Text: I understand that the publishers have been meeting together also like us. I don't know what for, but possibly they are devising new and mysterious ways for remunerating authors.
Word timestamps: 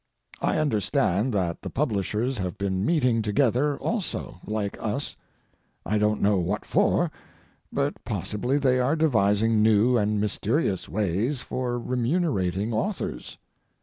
I 0.41 0.57
understand 0.57 1.31
that 1.35 1.61
the 1.61 1.69
publishers 1.69 2.39
have 2.39 2.57
been 2.57 2.83
meeting 2.83 3.21
together 3.21 3.77
also 3.77 4.39
like 4.47 4.75
us. 4.81 5.15
I 5.85 5.99
don't 5.99 6.23
know 6.23 6.37
what 6.39 6.65
for, 6.65 7.11
but 7.71 8.03
possibly 8.03 8.57
they 8.57 8.79
are 8.79 8.95
devising 8.95 9.61
new 9.61 9.97
and 9.99 10.19
mysterious 10.19 10.89
ways 10.89 11.41
for 11.41 11.77
remunerating 11.77 12.73
authors. 12.73 13.37